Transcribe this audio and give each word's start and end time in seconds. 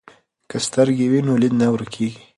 که 0.49 0.57
سترګې 0.67 1.05
وي 1.11 1.19
نو 1.27 1.33
لید 1.41 1.53
نه 1.61 1.67
ورکیږي. 1.73 2.21